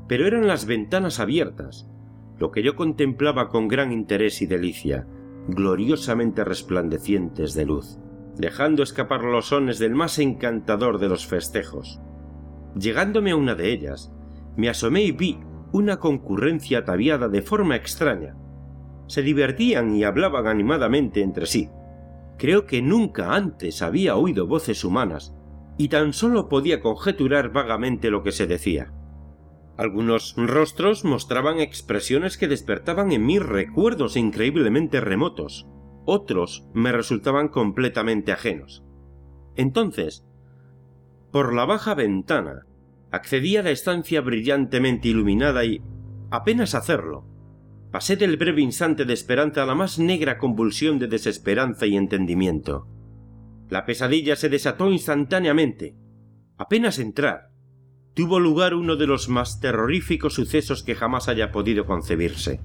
Pero 0.09 0.27
eran 0.27 0.47
las 0.47 0.65
ventanas 0.65 1.21
abiertas, 1.21 1.89
lo 2.37 2.51
que 2.51 2.61
yo 2.61 2.75
contemplaba 2.75 3.47
con 3.47 3.69
gran 3.69 3.93
interés 3.93 4.41
y 4.41 4.47
delicia, 4.47 5.07
gloriosamente 5.47 6.43
resplandecientes 6.43 7.53
de 7.53 7.65
luz, 7.67 7.99
dejando 8.35 8.83
escapar 8.83 9.23
los 9.23 9.45
sones 9.47 9.79
del 9.79 9.95
más 9.95 10.19
encantador 10.19 10.99
de 10.99 11.07
los 11.07 11.25
festejos. 11.25 12.01
Llegándome 12.77 13.31
a 13.31 13.37
una 13.37 13.55
de 13.55 13.71
ellas, 13.71 14.11
me 14.57 14.67
asomé 14.67 15.03
y 15.03 15.13
vi 15.13 15.39
una 15.71 15.99
concurrencia 16.01 16.79
ataviada 16.79 17.29
de 17.29 17.41
forma 17.41 17.77
extraña. 17.77 18.35
Se 19.07 19.21
divertían 19.21 19.95
y 19.95 20.03
hablaban 20.03 20.47
animadamente 20.47 21.21
entre 21.21 21.45
sí. 21.45 21.69
Creo 22.39 22.65
que 22.65 22.81
nunca 22.81 23.35
antes 23.35 23.83
había 23.83 24.15
oído 24.15 24.47
voces 24.47 24.83
humanas, 24.83 25.35
y 25.77 25.89
tan 25.89 26.13
solo 26.13 26.49
podía 26.49 26.81
conjeturar 26.81 27.51
vagamente 27.51 28.09
lo 28.09 28.23
que 28.23 28.31
se 28.31 28.47
decía. 28.47 28.91
Algunos 29.77 30.33
rostros 30.35 31.05
mostraban 31.05 31.59
expresiones 31.59 32.37
que 32.37 32.47
despertaban 32.47 33.11
en 33.11 33.25
mí 33.25 33.37
recuerdos 33.37 34.17
increíblemente 34.17 34.99
remotos, 34.99 35.67
otros 36.05 36.65
me 36.73 36.91
resultaban 36.91 37.49
completamente 37.49 38.31
ajenos. 38.31 38.83
Entonces 39.55 40.25
por 41.31 41.53
la 41.53 41.65
baja 41.65 41.93
ventana. 41.93 42.65
Accedí 43.11 43.57
a 43.57 43.63
la 43.63 43.71
estancia 43.71 44.21
brillantemente 44.21 45.09
iluminada 45.09 45.63
y, 45.63 45.81
apenas 46.31 46.75
hacerlo, 46.75 47.25
pasé 47.91 48.15
del 48.15 48.37
breve 48.37 48.61
instante 48.61 49.05
de 49.05 49.13
esperanza 49.13 49.63
a 49.63 49.65
la 49.65 49.75
más 49.75 49.99
negra 49.99 50.37
convulsión 50.37 50.99
de 50.99 51.07
desesperanza 51.07 51.85
y 51.85 51.95
entendimiento. 51.95 52.87
La 53.69 53.85
pesadilla 53.85 54.35
se 54.35 54.49
desató 54.49 54.91
instantáneamente. 54.91 55.95
Apenas 56.57 56.99
entrar, 56.99 57.51
tuvo 58.13 58.39
lugar 58.39 58.73
uno 58.73 58.95
de 58.95 59.07
los 59.07 59.29
más 59.29 59.59
terroríficos 59.59 60.33
sucesos 60.33 60.83
que 60.83 60.95
jamás 60.95 61.29
haya 61.29 61.51
podido 61.51 61.85
concebirse. 61.85 62.61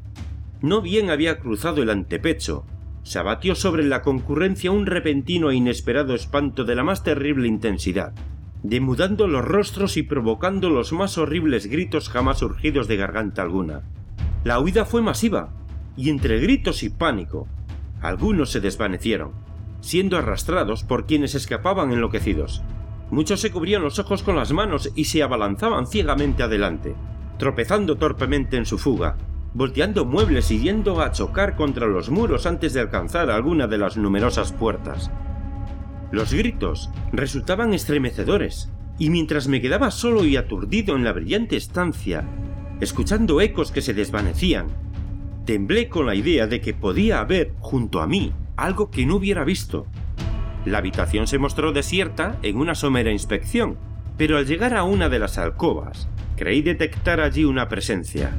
No 0.60 0.80
bien 0.80 1.10
había 1.10 1.38
cruzado 1.38 1.82
el 1.82 1.90
antepecho, 1.90 2.66
se 3.02 3.18
abatió 3.18 3.54
sobre 3.54 3.84
la 3.84 4.02
concurrencia 4.02 4.70
un 4.70 4.86
repentino 4.86 5.50
e 5.50 5.56
inesperado 5.56 6.14
espanto 6.14 6.64
de 6.64 6.74
la 6.74 6.84
más 6.84 7.02
terrible 7.02 7.46
intensidad 7.48 8.14
demudando 8.64 9.28
los 9.28 9.44
rostros 9.44 9.98
y 9.98 10.02
provocando 10.02 10.70
los 10.70 10.94
más 10.94 11.18
horribles 11.18 11.66
gritos 11.66 12.08
jamás 12.08 12.38
surgidos 12.38 12.88
de 12.88 12.96
garganta 12.96 13.42
alguna. 13.42 13.82
La 14.44 14.60
huida 14.60 14.84
fue 14.84 15.00
masiva, 15.00 15.48
y 15.96 16.10
entre 16.10 16.38
gritos 16.38 16.82
y 16.82 16.90
pánico, 16.90 17.48
algunos 18.02 18.50
se 18.50 18.60
desvanecieron, 18.60 19.32
siendo 19.80 20.18
arrastrados 20.18 20.84
por 20.84 21.06
quienes 21.06 21.34
escapaban 21.34 21.92
enloquecidos. 21.92 22.62
Muchos 23.10 23.40
se 23.40 23.50
cubrían 23.50 23.82
los 23.82 23.98
ojos 23.98 24.22
con 24.22 24.36
las 24.36 24.52
manos 24.52 24.92
y 24.94 25.06
se 25.06 25.22
abalanzaban 25.22 25.86
ciegamente 25.86 26.42
adelante, 26.42 26.94
tropezando 27.38 27.96
torpemente 27.96 28.58
en 28.58 28.66
su 28.66 28.76
fuga, 28.76 29.16
volteando 29.54 30.04
muebles 30.04 30.50
y 30.50 30.58
yendo 30.58 31.00
a 31.00 31.10
chocar 31.10 31.56
contra 31.56 31.86
los 31.86 32.10
muros 32.10 32.44
antes 32.44 32.74
de 32.74 32.80
alcanzar 32.80 33.30
alguna 33.30 33.66
de 33.66 33.78
las 33.78 33.96
numerosas 33.96 34.52
puertas. 34.52 35.10
Los 36.12 36.34
gritos 36.34 36.90
resultaban 37.12 37.72
estremecedores, 37.72 38.70
y 38.98 39.08
mientras 39.08 39.48
me 39.48 39.62
quedaba 39.62 39.90
solo 39.90 40.22
y 40.26 40.36
aturdido 40.36 40.96
en 40.96 41.04
la 41.04 41.12
brillante 41.12 41.56
estancia, 41.56 42.28
escuchando 42.80 43.40
ecos 43.40 43.70
que 43.70 43.82
se 43.82 43.94
desvanecían, 43.94 44.66
temblé 45.44 45.88
con 45.88 46.06
la 46.06 46.14
idea 46.14 46.46
de 46.46 46.60
que 46.60 46.74
podía 46.74 47.20
haber 47.20 47.52
junto 47.60 48.00
a 48.00 48.06
mí 48.06 48.32
algo 48.56 48.90
que 48.90 49.06
no 49.06 49.16
hubiera 49.16 49.44
visto. 49.44 49.86
La 50.64 50.78
habitación 50.78 51.26
se 51.26 51.38
mostró 51.38 51.72
desierta 51.72 52.38
en 52.42 52.56
una 52.56 52.74
somera 52.74 53.10
inspección, 53.10 53.76
pero 54.16 54.38
al 54.38 54.46
llegar 54.46 54.74
a 54.74 54.84
una 54.84 55.08
de 55.08 55.18
las 55.18 55.38
alcobas, 55.38 56.08
creí 56.36 56.62
detectar 56.62 57.20
allí 57.20 57.44
una 57.44 57.68
presencia. 57.68 58.32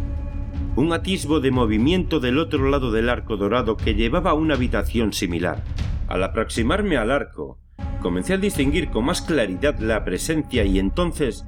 Un 0.75 0.91
atisbo 0.91 1.39
de 1.39 1.51
movimiento 1.51 2.19
del 2.19 2.39
otro 2.39 2.69
lado 2.69 2.91
del 2.91 3.09
arco 3.09 3.37
dorado 3.37 3.77
que 3.77 3.93
llevaba 3.93 4.31
a 4.31 4.35
una 4.35 4.55
habitación 4.55 5.13
similar. 5.13 5.63
Al 6.07 6.23
aproximarme 6.23 6.97
al 6.97 7.11
arco, 7.11 7.57
comencé 8.01 8.33
a 8.33 8.37
distinguir 8.37 8.89
con 8.89 9.05
más 9.05 9.21
claridad 9.21 9.79
la 9.79 10.03
presencia 10.03 10.63
y 10.65 10.79
entonces, 10.79 11.45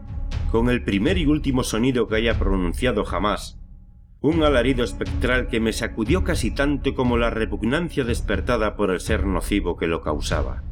con 0.51 0.69
el 0.69 0.83
primer 0.83 1.17
y 1.17 1.25
último 1.25 1.63
sonido 1.63 2.07
que 2.07 2.15
haya 2.15 2.39
pronunciado 2.39 3.03
jamás, 3.03 3.59
un 4.21 4.43
alarido 4.43 4.83
espectral 4.83 5.47
que 5.47 5.59
me 5.59 5.73
sacudió 5.73 6.23
casi 6.23 6.51
tanto 6.51 6.95
como 6.95 7.17
la 7.17 7.29
repugnancia 7.29 8.03
despertada 8.03 8.75
por 8.75 8.91
el 8.91 8.99
ser 8.99 9.25
nocivo 9.25 9.77
que 9.77 9.87
lo 9.87 10.01
causaba. 10.01 10.63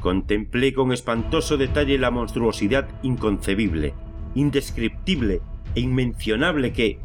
Contemplé 0.00 0.72
con 0.72 0.92
espantoso 0.92 1.56
detalle 1.56 1.98
la 1.98 2.10
monstruosidad 2.10 2.88
inconcebible, 3.02 3.94
indescriptible 4.34 5.40
e 5.74 5.80
inmencionable 5.80 6.72
que, 6.72 7.00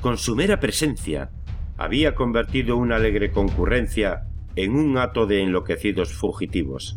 con 0.00 0.18
su 0.18 0.36
mera 0.36 0.60
presencia, 0.60 1.30
había 1.76 2.14
convertido 2.14 2.76
una 2.76 2.96
alegre 2.96 3.32
concurrencia 3.32 4.28
en 4.56 4.76
un 4.76 4.98
hato 4.98 5.26
de 5.26 5.42
enloquecidos 5.42 6.12
fugitivos. 6.12 6.96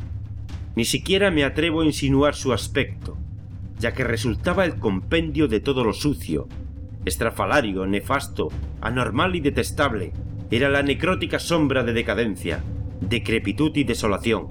Ni 0.75 0.85
siquiera 0.85 1.31
me 1.31 1.43
atrevo 1.43 1.81
a 1.81 1.85
insinuar 1.85 2.35
su 2.35 2.53
aspecto, 2.53 3.17
ya 3.79 3.93
que 3.93 4.03
resultaba 4.03 4.65
el 4.65 4.79
compendio 4.79 5.47
de 5.47 5.59
todo 5.59 5.83
lo 5.83 5.93
sucio, 5.93 6.47
estrafalario, 7.05 7.85
nefasto, 7.85 8.49
anormal 8.81 9.35
y 9.35 9.39
detestable. 9.39 10.13
Era 10.49 10.69
la 10.69 10.83
necrótica 10.83 11.39
sombra 11.39 11.83
de 11.83 11.93
decadencia, 11.93 12.61
decrepitud 13.01 13.75
y 13.75 13.83
desolación, 13.83 14.47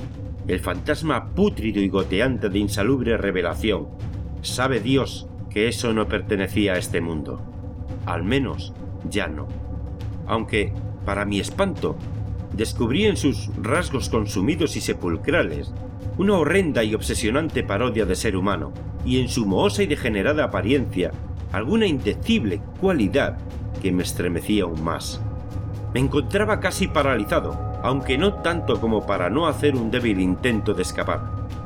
el 0.47 0.61
fantasma 0.61 1.35
pútrido 1.35 1.81
y 1.81 1.89
goteante 1.89 2.49
de 2.49 2.59
insalubre 2.59 3.17
revelación. 3.17 3.89
Sabe 4.43 4.81
Dios 4.81 5.27
que 5.51 5.69
eso 5.69 5.93
no 5.93 6.07
pertenecía 6.07 6.75
a 6.75 6.79
este 6.79 7.01
mundo. 7.01 7.41
Al 8.05 8.23
menos 8.23 8.75
ya 9.09 9.27
no. 9.27 9.49
Aunque, 10.27 10.73
para 11.05 11.25
mi 11.25 11.41
espanto, 11.41 11.97
descubrí 12.53 13.07
en 13.07 13.17
sus 13.17 13.51
rasgos 13.57 14.09
consumidos 14.09 14.77
y 14.77 14.81
sepulcrales 14.81 15.73
una 16.19 16.35
horrenda 16.35 16.83
y 16.85 16.95
obsesionante 16.95 17.63
parodia 17.63 18.07
de 18.07 18.17
ser 18.17 18.37
humano, 18.37 18.73
y 19.05 19.21
en 19.21 19.29
su 19.29 19.47
mohosa 19.47 19.83
y 19.83 19.87
degenerada 19.87 20.45
apariencia, 20.45 21.13
alguna 21.53 21.87
indecible 21.87 22.61
cualidad 22.81 23.39
que 23.81 23.93
me 23.93 24.03
estremecía 24.03 24.65
aún 24.65 24.83
más. 24.83 25.21
Me 25.95 26.01
encontraba 26.01 26.61
casi 26.61 26.89
paralizado, 26.89 27.59
aunque 27.83 28.19
no 28.19 28.35
tanto 28.35 28.81
como 28.81 29.07
para 29.07 29.31
no 29.31 29.47
hacer 29.47 29.77
un 29.77 29.91
débil 29.91 30.21
intento 30.21 30.75
de 30.75 30.83
escapar. 30.83 31.21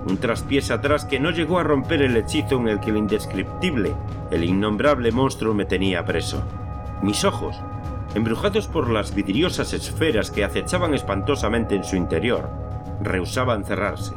Un 0.07 0.19
traspiés 0.19 0.71
atrás 0.71 1.05
que 1.05 1.21
no 1.21 1.31
llegó 1.31 1.59
a 1.59 1.63
romper 1.63 2.03
el 2.03 2.17
hechizo 2.17 2.57
en 2.57 2.69
el 2.69 2.81
que 2.81 2.91
el 2.91 2.99
indescriptible, 2.99 3.95
el 4.31 4.45
innombrable 4.45 5.13
monstruo 5.13 5.55
me 5.55 5.65
tenía 5.65 6.05
preso. 6.05 6.43
Mis 7.03 7.25
ojos, 7.25 7.57
embrujados 8.15 8.67
por 8.67 8.91
las 8.91 9.15
vidriosas 9.15 9.73
esferas 9.73 10.31
que 10.31 10.45
acechaban 10.45 10.95
espantosamente 10.95 11.75
en 11.75 11.85
su 11.85 11.97
interior, 11.97 12.51
rehusaban 13.01 13.65
cerrarse, 13.65 14.15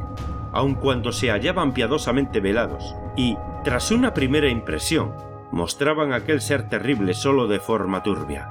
aun 0.52 0.74
cuando 0.74 1.12
se 1.12 1.30
hallaban 1.30 1.72
piadosamente 1.72 2.40
velados, 2.40 2.94
y, 3.16 3.36
tras 3.64 3.90
una 3.90 4.14
primera 4.14 4.48
impresión, 4.48 5.14
mostraban 5.50 6.12
aquel 6.12 6.40
ser 6.40 6.68
terrible 6.68 7.14
solo 7.14 7.46
de 7.46 7.60
forma 7.60 8.02
turbia. 8.02 8.50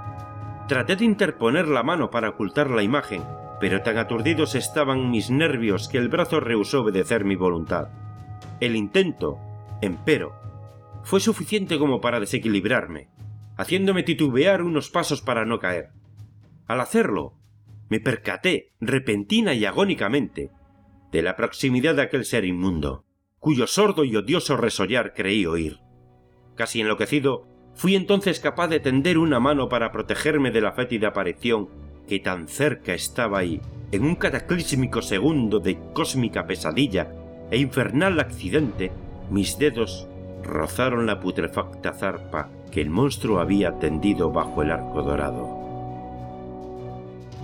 Traté 0.68 0.96
de 0.96 1.06
interponer 1.06 1.68
la 1.68 1.84
mano 1.84 2.10
para 2.10 2.30
ocultar 2.30 2.70
la 2.70 2.84
imagen, 2.84 3.24
pero 3.60 3.82
tan 3.82 3.98
aturdidos 3.98 4.56
estaban 4.56 5.12
mis 5.12 5.30
nervios 5.30 5.88
que 5.88 5.98
el 5.98 6.10
brazo 6.10 6.40
rehusó 6.40 6.82
obedecer 6.82 7.26
mi 7.26 7.36
voluntad. 7.36 7.90
El 8.60 8.76
intento, 8.76 9.38
empero, 9.82 10.34
fue 11.04 11.20
suficiente 11.20 11.78
como 11.78 12.00
para 12.00 12.20
desequilibrarme, 12.20 13.10
haciéndome 13.58 14.04
titubear 14.04 14.62
unos 14.62 14.90
pasos 14.90 15.22
para 15.22 15.46
no 15.46 15.60
caer. 15.60 15.92
Al 16.68 16.80
hacerlo, 16.80 17.36
me 17.90 18.00
percaté, 18.00 18.74
repentina 18.80 19.54
y 19.54 19.66
agónicamente, 19.66 20.52
de 21.12 21.22
la 21.22 21.36
proximidad 21.36 21.96
de 21.96 22.02
aquel 22.04 22.26
ser 22.26 22.46
inmundo, 22.46 23.06
cuyo 23.40 23.68
sordo 23.68 24.04
y 24.04 24.16
odioso 24.16 24.58
resollar 24.58 25.14
creí 25.14 25.46
oír. 25.46 25.80
Casi 26.56 26.82
enloquecido, 26.82 27.48
fui 27.76 27.96
entonces 27.96 28.40
capaz 28.40 28.68
de 28.68 28.80
tender 28.80 29.18
una 29.18 29.40
mano 29.40 29.70
para 29.70 29.92
protegerme 29.92 30.52
de 30.52 30.62
la 30.62 30.72
fétida 30.72 31.10
aparición 31.10 31.70
que 32.08 32.20
tan 32.20 32.48
cerca 32.48 32.94
estaba 32.94 33.40
ahí, 33.40 33.62
en 33.92 34.04
un 34.04 34.16
cataclísmico 34.16 35.02
segundo 35.02 35.60
de 35.60 35.78
cósmica 35.94 36.48
pesadilla 36.48 37.12
e 37.52 37.58
infernal 37.58 38.20
accidente, 38.20 38.92
mis 39.30 39.58
dedos 39.60 40.08
rozaron 40.44 41.06
la 41.06 41.20
putrefacta 41.20 41.94
zarpa 41.94 42.50
que 42.72 42.82
el 42.82 42.90
monstruo 42.90 43.40
había 43.40 43.78
tendido 43.78 44.32
bajo 44.32 44.62
el 44.64 44.72
arco 44.72 45.04
dorado. 45.04 45.63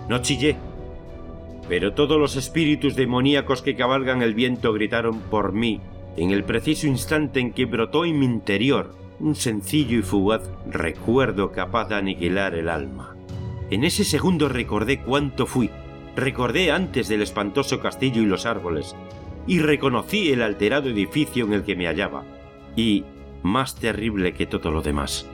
No 0.10 0.24
chillé, 0.24 0.58
pero 1.70 1.94
todos 1.94 2.20
los 2.20 2.36
espíritus 2.36 2.96
demoníacos 2.96 3.62
que 3.62 3.76
cabalgan 3.76 4.24
el 4.24 4.34
viento 4.34 4.74
gritaron 4.74 5.20
por 5.20 5.54
mí 5.54 5.82
en 6.18 6.32
el 6.32 6.44
preciso 6.44 6.88
instante 6.88 7.40
en 7.40 7.54
que 7.54 7.66
brotó 7.66 8.06
en 8.06 8.18
mi 8.18 8.26
interior 8.26 8.96
un 9.20 9.36
sencillo 9.36 10.00
y 10.00 10.02
fugaz 10.02 10.50
recuerdo 10.68 11.52
capaz 11.52 11.90
de 11.90 11.96
aniquilar 11.96 12.56
el 12.56 12.70
alma. 12.70 13.16
En 13.70 13.84
ese 13.84 14.04
segundo 14.04 14.50
recordé 14.50 15.00
cuánto 15.00 15.46
fui, 15.46 15.70
recordé 16.16 16.72
antes 16.72 17.08
del 17.08 17.22
espantoso 17.22 17.80
castillo 17.80 18.24
y 18.24 18.26
los 18.26 18.48
árboles, 18.48 18.96
y 19.46 19.60
reconocí 19.60 20.32
el 20.32 20.42
alterado 20.42 20.90
edificio 20.90 21.46
en 21.46 21.54
el 21.54 21.64
que 21.64 21.76
me 21.76 21.86
hallaba, 21.86 22.24
y, 22.76 23.04
más 23.44 23.76
terrible 23.76 24.34
que 24.34 24.48
todo 24.48 24.72
lo 24.72 24.82
demás, 24.82 25.30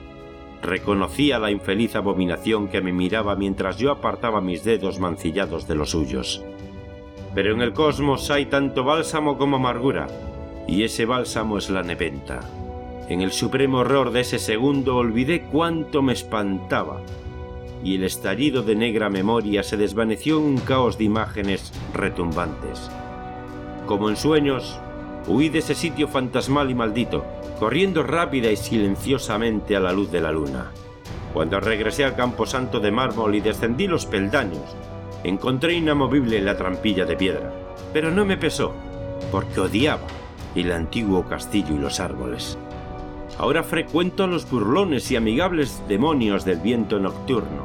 reconocí 0.62 1.32
a 1.32 1.38
la 1.38 1.50
infeliz 1.50 1.96
abominación 1.96 2.68
que 2.68 2.80
me 2.80 2.92
miraba 2.92 3.36
mientras 3.36 3.76
yo 3.78 3.90
apartaba 3.90 4.40
mis 4.40 4.64
dedos 4.64 4.98
mancillados 4.98 5.66
de 5.68 5.74
los 5.74 5.90
suyos. 5.90 6.42
Pero 7.34 7.54
en 7.54 7.60
el 7.60 7.72
cosmos 7.72 8.30
hay 8.30 8.46
tanto 8.46 8.84
bálsamo 8.84 9.36
como 9.36 9.56
amargura, 9.56 10.06
y 10.66 10.82
ese 10.84 11.04
bálsamo 11.04 11.58
es 11.58 11.70
la 11.70 11.82
nepenta. 11.82 12.40
En 13.08 13.20
el 13.20 13.30
supremo 13.30 13.78
horror 13.78 14.10
de 14.10 14.20
ese 14.20 14.38
segundo 14.38 14.96
olvidé 14.96 15.42
cuánto 15.42 16.02
me 16.02 16.12
espantaba, 16.12 17.02
y 17.84 17.96
el 17.96 18.04
estallido 18.04 18.62
de 18.62 18.74
negra 18.74 19.10
memoria 19.10 19.62
se 19.62 19.76
desvaneció 19.76 20.38
en 20.38 20.44
un 20.44 20.58
caos 20.58 20.98
de 20.98 21.04
imágenes 21.04 21.72
retumbantes. 21.94 22.90
Como 23.86 24.08
en 24.08 24.16
sueños, 24.16 24.80
huí 25.26 25.48
de 25.48 25.58
ese 25.58 25.74
sitio 25.74 26.08
fantasmal 26.08 26.70
y 26.70 26.74
maldito, 26.74 27.24
corriendo 27.58 28.02
rápida 28.02 28.50
y 28.50 28.56
silenciosamente 28.56 29.76
a 29.76 29.80
la 29.80 29.92
luz 29.92 30.10
de 30.10 30.20
la 30.20 30.32
luna. 30.32 30.72
Cuando 31.32 31.60
regresé 31.60 32.04
al 32.04 32.16
camposanto 32.16 32.80
de 32.80 32.90
mármol 32.90 33.34
y 33.34 33.40
descendí 33.40 33.86
los 33.86 34.06
peldaños, 34.06 34.76
encontré 35.24 35.74
inamovible 35.74 36.40
la 36.40 36.56
trampilla 36.56 37.04
de 37.04 37.16
piedra, 37.16 37.52
pero 37.92 38.10
no 38.10 38.24
me 38.24 38.36
pesó, 38.36 38.72
porque 39.30 39.60
odiaba 39.60 40.06
el 40.54 40.72
antiguo 40.72 41.26
castillo 41.26 41.74
y 41.74 41.78
los 41.78 42.00
árboles. 42.00 42.58
Ahora 43.38 43.62
frecuento 43.62 44.24
a 44.24 44.26
los 44.26 44.48
burlones 44.50 45.10
y 45.10 45.16
amigables 45.16 45.82
demonios 45.88 46.44
del 46.44 46.60
viento 46.60 46.98
nocturno 46.98 47.64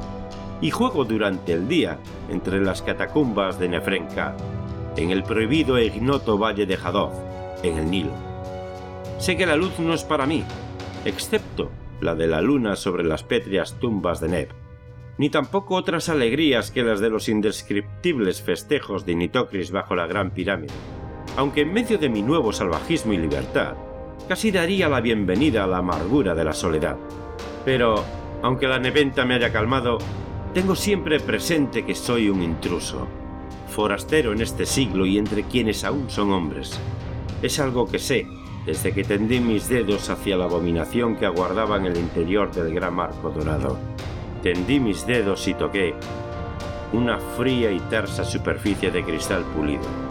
y 0.59 0.69
juego 0.69 1.05
durante 1.05 1.53
el 1.53 1.67
día 1.67 1.97
entre 2.29 2.59
las 2.61 2.81
catacumbas 2.81 3.57
de 3.57 3.69
Nefrenka, 3.69 4.35
en 4.97 5.11
el 5.11 5.23
prohibido 5.23 5.77
e 5.77 5.85
ignoto 5.85 6.37
valle 6.37 6.65
de 6.65 6.75
Hadov, 6.75 7.30
en 7.63 7.77
el 7.77 7.89
Nilo. 7.89 8.11
Sé 9.19 9.37
que 9.37 9.45
la 9.45 9.55
luz 9.55 9.79
no 9.79 9.93
es 9.93 10.03
para 10.03 10.25
mí, 10.25 10.43
excepto 11.05 11.71
la 11.99 12.15
de 12.15 12.27
la 12.27 12.41
luna 12.41 12.75
sobre 12.75 13.03
las 13.03 13.23
pétreas 13.23 13.79
tumbas 13.79 14.19
de 14.19 14.29
Neb, 14.29 14.49
ni 15.17 15.29
tampoco 15.29 15.75
otras 15.75 16.09
alegrías 16.09 16.71
que 16.71 16.83
las 16.83 16.99
de 16.99 17.09
los 17.09 17.29
indescriptibles 17.29 18.41
festejos 18.41 19.05
de 19.05 19.15
Nitocris 19.15 19.71
bajo 19.71 19.95
la 19.95 20.07
gran 20.07 20.31
pirámide, 20.31 20.73
aunque 21.37 21.61
en 21.61 21.73
medio 21.73 21.97
de 21.97 22.09
mi 22.09 22.21
nuevo 22.21 22.51
salvajismo 22.51 23.13
y 23.13 23.17
libertad, 23.17 23.75
casi 24.27 24.51
daría 24.51 24.89
la 24.89 25.01
bienvenida 25.01 25.63
a 25.63 25.67
la 25.67 25.77
amargura 25.77 26.33
de 26.33 26.43
la 26.43 26.53
soledad. 26.53 26.97
Pero, 27.63 28.03
aunque 28.41 28.67
la 28.67 28.79
neventa 28.79 29.25
me 29.25 29.35
haya 29.35 29.51
calmado, 29.51 29.99
tengo 30.53 30.75
siempre 30.75 31.19
presente 31.19 31.85
que 31.85 31.95
soy 31.95 32.29
un 32.29 32.41
intruso, 32.41 33.07
forastero 33.69 34.33
en 34.33 34.41
este 34.41 34.65
siglo 34.65 35.05
y 35.05 35.17
entre 35.17 35.43
quienes 35.43 35.83
aún 35.83 36.09
son 36.09 36.31
hombres. 36.31 36.79
Es 37.41 37.59
algo 37.59 37.87
que 37.87 37.99
sé 37.99 38.27
desde 38.65 38.93
que 38.93 39.03
tendí 39.03 39.39
mis 39.39 39.67
dedos 39.67 40.09
hacia 40.09 40.37
la 40.37 40.45
abominación 40.45 41.15
que 41.15 41.25
aguardaba 41.25 41.77
en 41.77 41.87
el 41.87 41.97
interior 41.97 42.51
del 42.51 42.73
gran 42.73 42.99
arco 42.99 43.31
dorado. 43.31 43.77
Tendí 44.43 44.79
mis 44.79 45.05
dedos 45.07 45.47
y 45.47 45.53
toqué 45.53 45.95
una 46.93 47.19
fría 47.19 47.71
y 47.71 47.79
tersa 47.79 48.23
superficie 48.23 48.91
de 48.91 49.03
cristal 49.03 49.43
pulido 49.55 50.10